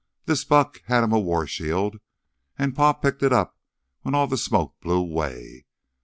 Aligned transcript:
This 0.25 0.43
buck 0.43 0.81
had 0.87 1.03
him 1.03 1.11
a 1.13 1.19
war 1.19 1.45
shield 1.45 1.97
an' 2.57 2.71
Pa 2.71 2.91
picked 2.93 3.21
it 3.21 3.31
up 3.31 3.59
when 4.01 4.15
all 4.15 4.27
th' 4.27 4.39
smoke 4.39 4.79
blew 4.81 4.95
away. 4.97 5.67